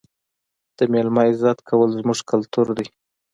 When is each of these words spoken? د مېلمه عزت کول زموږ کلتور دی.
د 0.77 0.79
مېلمه 0.91 1.21
عزت 1.29 1.57
کول 1.69 1.89
زموږ 1.99 2.19
کلتور 2.31 2.67
دی. 2.77 2.87